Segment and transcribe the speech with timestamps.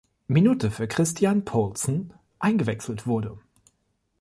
[0.25, 3.37] Minute für Christian Poulsen eingewechselt wurde.